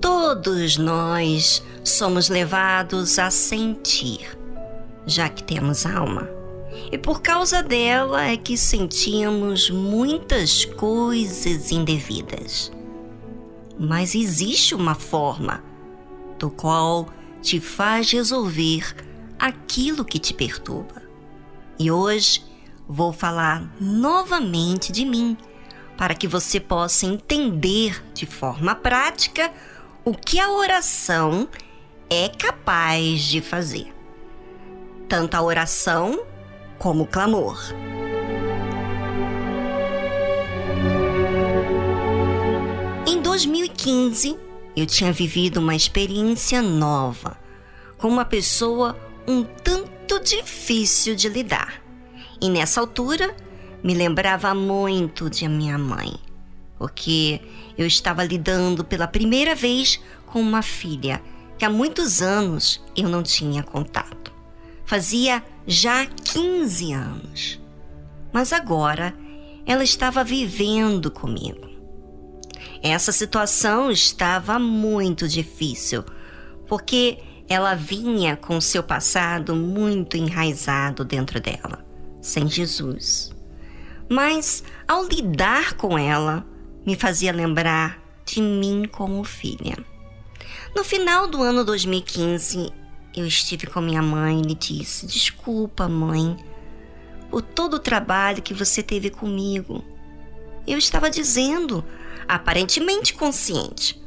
Todos 0.00 0.76
nós 0.76 1.62
somos 1.84 2.28
levados 2.28 3.20
a 3.20 3.30
sentir, 3.30 4.36
já 5.06 5.28
que 5.28 5.44
temos 5.44 5.86
alma. 5.86 6.28
E 6.90 6.98
por 6.98 7.22
causa 7.22 7.62
dela 7.62 8.24
é 8.24 8.36
que 8.36 8.56
sentimos 8.58 9.70
muitas 9.70 10.64
coisas 10.64 11.70
indevidas. 11.70 12.72
Mas 13.84 14.14
existe 14.14 14.76
uma 14.76 14.94
forma 14.94 15.60
do 16.38 16.48
qual 16.48 17.08
te 17.40 17.58
faz 17.58 18.12
resolver 18.12 18.94
aquilo 19.36 20.04
que 20.04 20.20
te 20.20 20.32
perturba. 20.32 21.02
E 21.80 21.90
hoje 21.90 22.44
vou 22.88 23.12
falar 23.12 23.74
novamente 23.80 24.92
de 24.92 25.04
mim, 25.04 25.36
para 25.98 26.14
que 26.14 26.28
você 26.28 26.60
possa 26.60 27.06
entender 27.06 28.00
de 28.14 28.24
forma 28.24 28.72
prática 28.76 29.52
o 30.04 30.14
que 30.14 30.38
a 30.38 30.48
oração 30.48 31.48
é 32.08 32.28
capaz 32.28 33.22
de 33.22 33.40
fazer. 33.40 33.92
Tanto 35.08 35.34
a 35.34 35.42
oração 35.42 36.24
como 36.78 37.02
o 37.02 37.06
clamor. 37.08 37.58
2015, 43.82 44.38
eu 44.76 44.86
tinha 44.86 45.12
vivido 45.12 45.58
uma 45.58 45.74
experiência 45.74 46.62
nova 46.62 47.36
com 47.98 48.08
uma 48.08 48.24
pessoa 48.24 48.96
um 49.26 49.42
tanto 49.42 50.20
difícil 50.20 51.16
de 51.16 51.28
lidar. 51.28 51.82
E 52.40 52.48
nessa 52.48 52.80
altura, 52.80 53.34
me 53.82 53.94
lembrava 53.94 54.54
muito 54.54 55.28
de 55.28 55.48
minha 55.48 55.76
mãe 55.76 56.14
porque 56.78 57.40
eu 57.78 57.86
estava 57.86 58.24
lidando 58.24 58.84
pela 58.84 59.06
primeira 59.06 59.54
vez 59.54 60.00
com 60.26 60.40
uma 60.40 60.62
filha 60.62 61.22
que 61.56 61.64
há 61.64 61.70
muitos 61.70 62.20
anos 62.20 62.82
eu 62.96 63.08
não 63.08 63.22
tinha 63.22 63.62
contato. 63.62 64.32
Fazia 64.84 65.44
já 65.66 66.04
15 66.06 66.92
anos. 66.92 67.60
Mas 68.32 68.52
agora 68.52 69.14
ela 69.64 69.84
estava 69.84 70.24
vivendo 70.24 71.08
comigo. 71.08 71.71
Essa 72.82 73.12
situação 73.12 73.92
estava 73.92 74.58
muito 74.58 75.28
difícil, 75.28 76.04
porque 76.66 77.18
ela 77.48 77.74
vinha 77.74 78.36
com 78.36 78.60
seu 78.60 78.82
passado 78.82 79.54
muito 79.54 80.16
enraizado 80.16 81.04
dentro 81.04 81.40
dela, 81.40 81.84
sem 82.20 82.48
Jesus. 82.48 83.32
Mas 84.10 84.64
ao 84.86 85.04
lidar 85.04 85.74
com 85.74 85.96
ela, 85.96 86.44
me 86.84 86.96
fazia 86.96 87.32
lembrar 87.32 88.02
de 88.24 88.42
mim 88.42 88.88
como 88.90 89.22
filha. 89.22 89.76
No 90.74 90.82
final 90.82 91.28
do 91.28 91.40
ano 91.40 91.64
2015, 91.64 92.72
eu 93.14 93.26
estive 93.26 93.66
com 93.66 93.80
minha 93.80 94.02
mãe 94.02 94.40
e 94.40 94.42
lhe 94.42 94.54
disse: 94.54 95.06
Desculpa, 95.06 95.88
mãe, 95.88 96.36
por 97.30 97.42
todo 97.42 97.74
o 97.74 97.78
trabalho 97.78 98.42
que 98.42 98.54
você 98.54 98.82
teve 98.82 99.10
comigo. 99.10 99.84
Eu 100.66 100.78
estava 100.78 101.10
dizendo, 101.10 101.84
aparentemente 102.28 103.14
consciente, 103.14 104.00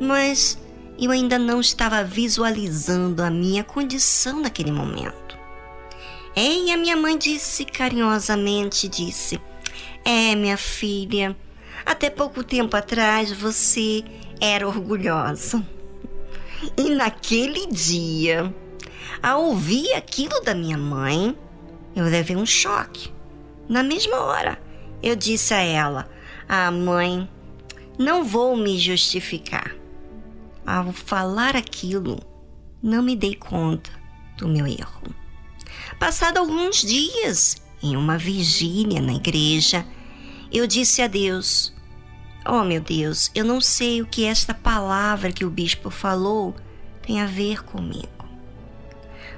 mas 0.00 0.58
eu 0.98 1.10
ainda 1.10 1.38
não 1.38 1.60
estava 1.60 2.04
visualizando 2.04 3.22
a 3.22 3.30
minha 3.30 3.64
condição 3.64 4.40
naquele 4.40 4.70
momento. 4.70 5.24
E 6.36 6.70
a 6.72 6.76
minha 6.76 6.96
mãe 6.96 7.16
disse 7.16 7.64
carinhosamente, 7.64 8.88
disse: 8.88 9.40
É, 10.04 10.34
minha 10.34 10.56
filha, 10.56 11.36
até 11.86 12.10
pouco 12.10 12.42
tempo 12.42 12.76
atrás 12.76 13.30
você 13.30 14.02
era 14.40 14.66
orgulhosa. 14.66 15.64
E 16.76 16.90
naquele 16.90 17.66
dia, 17.66 18.52
ao 19.22 19.44
ouvir 19.44 19.92
aquilo 19.92 20.40
da 20.40 20.54
minha 20.54 20.78
mãe, 20.78 21.36
eu 21.94 22.04
levei 22.04 22.36
um 22.36 22.46
choque. 22.46 23.12
Na 23.68 23.82
mesma 23.82 24.20
hora, 24.20 24.58
eu 25.02 25.14
disse 25.14 25.54
a 25.54 25.60
ela: 25.60 26.08
Ah, 26.48 26.70
mãe, 26.70 27.28
não 27.98 28.24
vou 28.24 28.56
me 28.56 28.78
justificar. 28.78 29.74
Ao 30.66 30.92
falar 30.92 31.56
aquilo, 31.56 32.18
não 32.82 33.02
me 33.02 33.14
dei 33.14 33.34
conta 33.34 33.90
do 34.36 34.48
meu 34.48 34.66
erro. 34.66 35.14
Passado 35.98 36.38
alguns 36.38 36.82
dias, 36.82 37.56
em 37.82 37.96
uma 37.96 38.18
vigília 38.18 39.00
na 39.00 39.14
igreja, 39.14 39.86
eu 40.50 40.66
disse 40.66 41.02
a 41.02 41.06
Deus: 41.06 41.72
Oh, 42.46 42.64
meu 42.64 42.80
Deus, 42.80 43.30
eu 43.34 43.44
não 43.44 43.60
sei 43.60 44.02
o 44.02 44.06
que 44.06 44.24
esta 44.24 44.54
palavra 44.54 45.32
que 45.32 45.44
o 45.44 45.50
bispo 45.50 45.90
falou 45.90 46.54
tem 47.02 47.20
a 47.20 47.26
ver 47.26 47.62
comigo. 47.64 48.08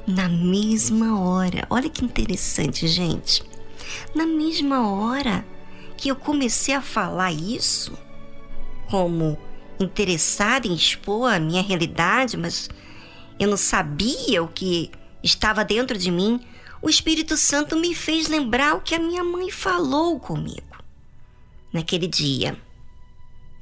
Na 0.06 0.28
mesma 0.28 1.21
hora, 1.21 1.66
olha 1.69 1.91
que 1.91 2.05
interessante, 2.05 2.87
gente. 2.87 3.43
Na 4.15 4.25
mesma 4.25 4.89
hora 4.89 5.45
que 5.97 6.09
eu 6.09 6.16
comecei 6.16 6.75
a 6.75 6.83
falar 6.83 7.33
isso, 7.33 7.97
como 8.91 9.38
interessada 9.78 10.66
em 10.66 10.74
expor 10.74 11.32
a 11.32 11.38
minha 11.38 11.62
realidade, 11.62 12.36
mas 12.36 12.69
eu 13.38 13.48
não 13.48 13.56
sabia 13.56 14.42
o 14.42 14.48
que 14.48 14.91
estava 15.22 15.64
dentro 15.64 15.98
de 15.98 16.10
mim, 16.10 16.41
o 16.80 16.88
Espírito 16.88 17.36
Santo 17.36 17.76
me 17.76 17.94
fez 17.94 18.28
lembrar 18.28 18.74
o 18.74 18.80
que 18.80 18.94
a 18.94 18.98
minha 18.98 19.24
mãe 19.24 19.50
falou 19.50 20.19
comigo 20.20 20.76
naquele 21.72 22.06
dia. 22.06 22.56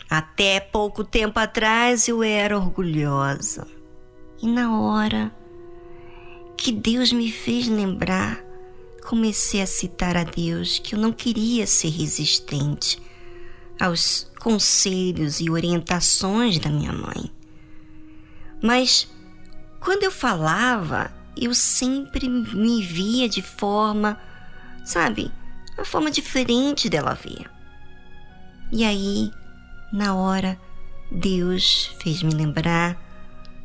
Até 0.08 0.60
pouco 0.60 1.02
tempo 1.02 1.38
atrás 1.38 2.06
eu 2.06 2.22
era 2.22 2.56
orgulhosa. 2.56 3.66
E 4.40 4.46
na 4.46 4.78
hora 4.78 5.34
que 6.56 6.70
Deus 6.70 7.12
me 7.12 7.32
fez 7.32 7.66
lembrar, 7.66 8.44
comecei 9.08 9.60
a 9.62 9.66
citar 9.66 10.16
a 10.16 10.24
Deus 10.24 10.78
que 10.78 10.94
eu 10.94 10.98
não 10.98 11.12
queria 11.12 11.66
ser 11.66 11.88
resistente 11.88 13.00
aos 13.80 14.30
conselhos 14.44 15.40
e 15.40 15.48
orientações 15.48 16.58
da 16.58 16.68
minha 16.68 16.92
mãe. 16.92 17.32
Mas 18.62 19.08
quando 19.80 20.02
eu 20.02 20.10
falava, 20.10 21.10
eu 21.34 21.54
sempre 21.54 22.28
me 22.28 22.82
via 22.82 23.26
de 23.26 23.40
forma, 23.40 24.20
sabe, 24.84 25.32
uma 25.74 25.84
forma 25.86 26.10
diferente 26.10 26.90
dela 26.90 27.14
ver. 27.14 27.50
E 28.70 28.84
aí 28.84 29.30
na 29.90 30.14
hora, 30.14 30.60
Deus 31.10 31.96
fez 32.00 32.22
me 32.22 32.34
lembrar 32.34 33.00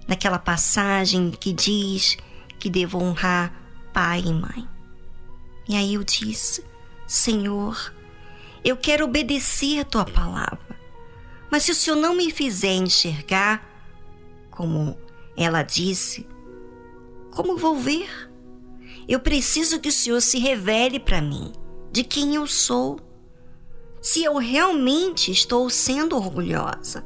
daquela 0.07 0.39
passagem 0.39 1.29
que 1.29 1.51
diz 1.51 2.15
que 2.57 2.69
devo 2.69 3.03
honrar 3.03 3.51
pai 3.91 4.21
e 4.25 4.31
mãe. 4.31 4.65
E 5.67 5.75
aí 5.75 5.95
eu 5.95 6.05
disse: 6.05 6.63
Senhor, 7.05 7.93
eu 8.63 8.75
quero 8.77 9.05
obedecer 9.05 9.79
a 9.79 9.85
tua 9.85 10.05
palavra, 10.05 10.59
mas 11.51 11.63
se 11.63 11.71
o 11.71 11.75
Senhor 11.75 11.95
não 11.95 12.15
me 12.15 12.31
fizer 12.31 12.73
enxergar, 12.73 13.67
como 14.51 14.97
ela 15.35 15.63
disse, 15.63 16.27
como 17.31 17.57
vou 17.57 17.75
ver? 17.75 18.09
Eu 19.07 19.19
preciso 19.19 19.79
que 19.79 19.89
o 19.89 19.91
Senhor 19.91 20.21
se 20.21 20.37
revele 20.37 20.99
para 20.99 21.21
mim 21.21 21.51
de 21.91 22.03
quem 22.03 22.35
eu 22.35 22.45
sou 22.45 22.99
se 24.01 24.23
eu 24.23 24.37
realmente 24.37 25.31
estou 25.31 25.69
sendo 25.69 26.15
orgulhosa. 26.15 27.03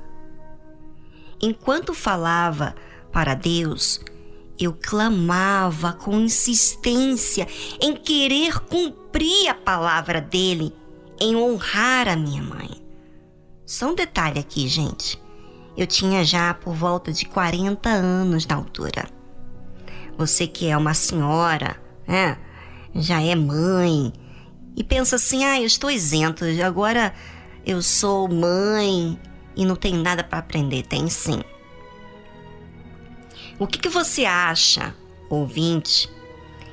Enquanto 1.42 1.94
falava 1.94 2.76
para 3.12 3.34
Deus, 3.34 4.00
eu 4.60 4.74
clamava 4.74 5.94
com 5.94 6.20
insistência 6.20 7.48
em 7.82 7.96
querer 7.96 8.60
cumprir 8.62 9.50
a 9.50 9.54
palavra 9.54 10.22
dele, 10.22 10.74
em 11.20 11.36
honrar 11.36 12.08
a 12.08 12.16
minha 12.16 12.42
mãe. 12.42 12.70
Só 13.66 13.92
um 13.92 13.96
detalhe 13.96 14.40
aqui, 14.40 14.68
gente. 14.68 15.22
Eu 15.76 15.88
tinha 15.88 16.24
já 16.24 16.54
por 16.54 16.76
volta 16.76 17.12
de 17.12 17.26
40 17.26 17.90
anos 17.90 18.46
na 18.46 18.56
altura. 18.56 19.08
Você 20.18 20.46
que 20.46 20.68
é 20.68 20.78
uma 20.78 20.94
senhora, 20.94 21.82
né? 22.08 22.38
Já 22.94 23.22
é 23.22 23.34
mãe, 23.34 24.14
e 24.76 24.84
pensa 24.84 25.16
assim: 25.16 25.44
ah, 25.44 25.60
eu 25.60 25.66
estou 25.66 25.90
isento, 25.90 26.46
agora 26.66 27.14
eu 27.66 27.82
sou 27.82 28.28
mãe 28.28 29.20
e 29.56 29.66
não 29.66 29.76
tem 29.76 29.94
nada 29.94 30.24
para 30.24 30.40
aprender. 30.40 30.84
Tem 30.84 31.08
sim. 31.10 31.42
O 33.60 33.68
que, 33.68 33.78
que 33.78 33.90
você 33.90 34.26
acha, 34.26 34.96
ouvinte, 35.30 36.10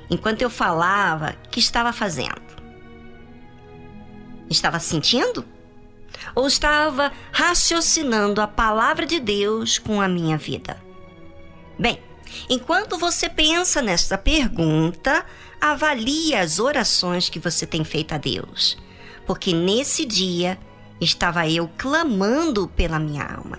enquanto 0.08 0.42
eu 0.42 0.50
falava, 0.50 1.34
que 1.50 1.60
estava 1.60 1.92
fazendo? 1.92 2.49
Estava 4.50 4.80
sentindo? 4.80 5.44
Ou 6.34 6.48
estava 6.48 7.12
raciocinando 7.30 8.40
a 8.40 8.48
palavra 8.48 9.06
de 9.06 9.20
Deus 9.20 9.78
com 9.78 10.00
a 10.00 10.08
minha 10.08 10.36
vida? 10.36 10.76
Bem, 11.78 12.00
enquanto 12.48 12.98
você 12.98 13.28
pensa 13.28 13.80
nesta 13.80 14.18
pergunta, 14.18 15.24
avalie 15.60 16.34
as 16.34 16.58
orações 16.58 17.28
que 17.28 17.38
você 17.38 17.64
tem 17.64 17.84
feito 17.84 18.12
a 18.12 18.18
Deus. 18.18 18.76
Porque 19.24 19.52
nesse 19.52 20.04
dia 20.04 20.58
estava 21.00 21.48
eu 21.48 21.70
clamando 21.78 22.66
pela 22.68 22.98
minha 22.98 23.24
alma 23.24 23.58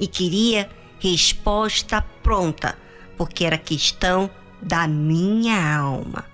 e 0.00 0.06
queria 0.08 0.68
resposta 0.98 2.02
pronta, 2.22 2.76
porque 3.16 3.44
era 3.44 3.56
questão 3.56 4.28
da 4.60 4.88
minha 4.88 5.78
alma. 5.78 6.33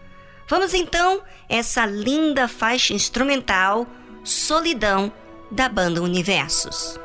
Vamos 0.51 0.75
então 0.75 1.23
essa 1.49 1.87
linda 1.87 2.49
faixa 2.49 2.93
instrumental 2.93 3.87
Solidão 4.25 5.13
da 5.49 5.69
banda 5.69 6.03
Universos. 6.03 6.99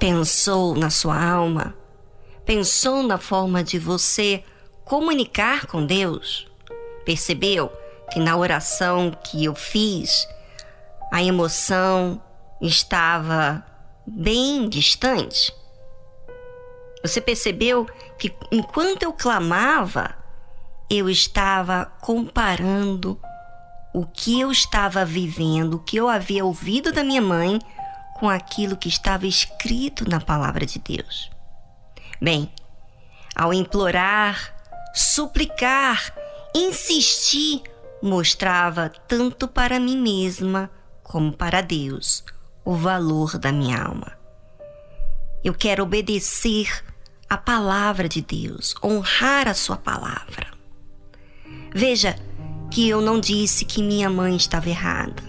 Pensou 0.00 0.74
na 0.74 0.88
sua 0.88 1.22
alma? 1.22 1.74
Pensou 2.46 3.02
na 3.02 3.18
forma 3.18 3.62
de 3.62 3.78
você 3.78 4.42
comunicar 4.82 5.66
com 5.66 5.84
Deus? 5.84 6.48
Percebeu 7.04 7.70
que 8.10 8.18
na 8.18 8.34
oração 8.34 9.10
que 9.10 9.44
eu 9.44 9.54
fiz, 9.54 10.26
a 11.12 11.22
emoção 11.22 12.18
estava 12.62 13.62
bem 14.06 14.70
distante? 14.70 15.54
Você 17.02 17.20
percebeu 17.20 17.86
que 18.18 18.34
enquanto 18.50 19.02
eu 19.02 19.12
clamava, 19.12 20.14
eu 20.88 21.10
estava 21.10 21.84
comparando 22.00 23.20
o 23.92 24.06
que 24.06 24.40
eu 24.40 24.50
estava 24.50 25.04
vivendo, 25.04 25.74
o 25.74 25.78
que 25.78 25.98
eu 25.98 26.08
havia 26.08 26.42
ouvido 26.42 26.90
da 26.90 27.04
minha 27.04 27.20
mãe 27.20 27.58
com 28.20 28.28
aquilo 28.28 28.76
que 28.76 28.88
estava 28.88 29.26
escrito 29.26 30.06
na 30.06 30.20
palavra 30.20 30.66
de 30.66 30.78
Deus. 30.78 31.30
Bem, 32.20 32.52
ao 33.34 33.54
implorar, 33.54 34.54
suplicar, 34.94 36.14
insistir, 36.54 37.62
mostrava 38.02 38.92
tanto 39.08 39.48
para 39.48 39.80
mim 39.80 39.96
mesma 39.96 40.70
como 41.02 41.32
para 41.32 41.62
Deus 41.62 42.22
o 42.62 42.74
valor 42.74 43.38
da 43.38 43.50
minha 43.50 43.82
alma. 43.82 44.12
Eu 45.42 45.54
quero 45.54 45.82
obedecer 45.82 46.84
a 47.26 47.38
palavra 47.38 48.06
de 48.06 48.20
Deus, 48.20 48.74
honrar 48.84 49.48
a 49.48 49.54
sua 49.54 49.78
palavra. 49.78 50.46
Veja 51.74 52.14
que 52.70 52.86
eu 52.86 53.00
não 53.00 53.18
disse 53.18 53.64
que 53.64 53.82
minha 53.82 54.10
mãe 54.10 54.36
estava 54.36 54.68
errada, 54.68 55.22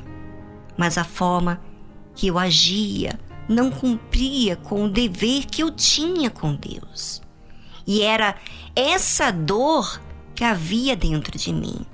mas 0.78 0.98
a 0.98 1.06
forma 1.06 1.71
que 2.16 2.28
eu 2.28 2.38
agia 2.38 3.20
não 3.48 3.70
cumpria 3.70 4.56
com 4.56 4.86
o 4.86 4.90
dever 4.90 5.46
que 5.46 5.62
eu 5.62 5.72
tinha 5.72 6.30
com 6.30 6.56
Deus. 6.56 7.22
E 7.86 8.02
era 8.02 8.36
essa 8.76 9.32
dor 9.32 10.02
que 10.34 10.44
havia 10.44 10.96
dentro 10.96 11.38
de 11.38 11.52
mim, 11.52 11.86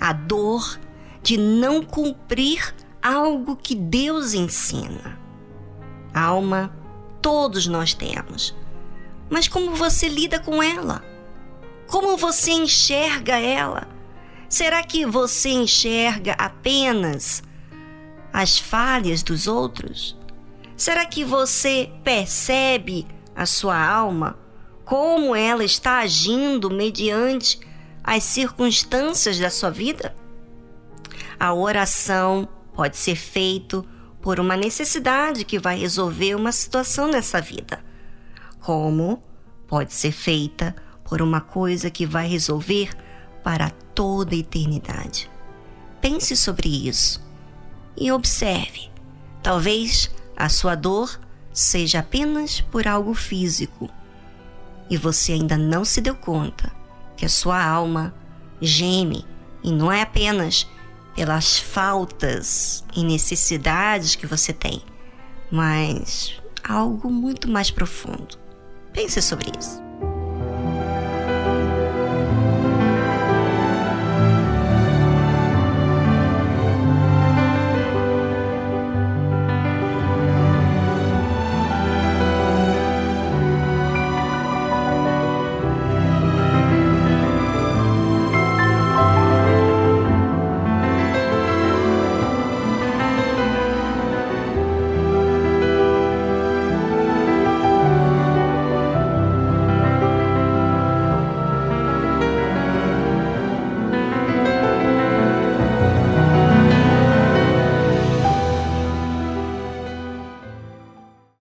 a 0.00 0.12
dor 0.12 0.78
de 1.22 1.36
não 1.36 1.82
cumprir 1.82 2.74
algo 3.02 3.56
que 3.56 3.74
Deus 3.74 4.34
ensina. 4.34 5.18
Alma, 6.12 6.74
todos 7.22 7.66
nós 7.66 7.94
temos. 7.94 8.54
Mas 9.30 9.48
como 9.48 9.74
você 9.74 10.08
lida 10.08 10.38
com 10.38 10.62
ela? 10.62 11.02
Como 11.86 12.16
você 12.16 12.52
enxerga 12.52 13.38
ela? 13.38 13.88
Será 14.48 14.82
que 14.82 15.06
você 15.06 15.50
enxerga 15.50 16.32
apenas 16.38 17.42
as 18.34 18.58
falhas 18.58 19.22
dos 19.22 19.46
outros? 19.46 20.18
Será 20.76 21.06
que 21.06 21.24
você 21.24 21.88
percebe 22.02 23.06
a 23.32 23.46
sua 23.46 23.80
alma, 23.80 24.36
como 24.84 25.36
ela 25.36 25.62
está 25.62 26.00
agindo 26.00 26.68
mediante 26.68 27.60
as 28.02 28.24
circunstâncias 28.24 29.38
da 29.38 29.50
sua 29.50 29.70
vida? 29.70 30.16
A 31.38 31.54
oração 31.54 32.48
pode 32.74 32.96
ser 32.96 33.14
feita 33.14 33.84
por 34.20 34.40
uma 34.40 34.56
necessidade 34.56 35.44
que 35.44 35.60
vai 35.60 35.78
resolver 35.78 36.34
uma 36.34 36.50
situação 36.50 37.06
nessa 37.06 37.40
vida, 37.40 37.84
como 38.58 39.22
pode 39.68 39.94
ser 39.94 40.10
feita 40.10 40.74
por 41.04 41.22
uma 41.22 41.40
coisa 41.40 41.88
que 41.88 42.04
vai 42.04 42.26
resolver 42.26 42.90
para 43.44 43.70
toda 43.70 44.34
a 44.34 44.38
eternidade. 44.38 45.30
Pense 46.00 46.36
sobre 46.36 46.88
isso 46.88 47.23
e 47.96 48.10
observe. 48.10 48.90
Talvez 49.42 50.10
a 50.36 50.48
sua 50.48 50.74
dor 50.74 51.20
seja 51.52 52.00
apenas 52.00 52.60
por 52.60 52.88
algo 52.88 53.14
físico 53.14 53.88
e 54.90 54.96
você 54.96 55.32
ainda 55.32 55.56
não 55.56 55.84
se 55.84 56.00
deu 56.00 56.14
conta 56.14 56.72
que 57.16 57.24
a 57.24 57.28
sua 57.28 57.62
alma 57.62 58.14
geme 58.60 59.24
e 59.62 59.70
não 59.70 59.90
é 59.90 60.02
apenas 60.02 60.68
pelas 61.14 61.58
faltas 61.58 62.84
e 62.94 63.04
necessidades 63.04 64.14
que 64.16 64.26
você 64.26 64.52
tem, 64.52 64.82
mas 65.50 66.34
algo 66.62 67.10
muito 67.10 67.48
mais 67.48 67.70
profundo. 67.70 68.36
Pense 68.92 69.22
sobre 69.22 69.52
isso. 69.58 69.83